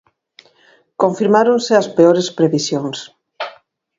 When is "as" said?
1.81-1.87